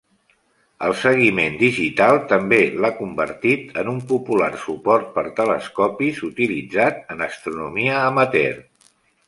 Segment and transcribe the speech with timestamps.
[0.85, 8.05] El seguiment digital també l'ha convertit en un popular suport per telescopis utilitzat en astronomia
[8.11, 8.61] amateur.